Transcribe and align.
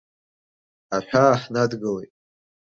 Аҳәаа 0.95 1.35
ҳнадгылеит. 1.41 2.11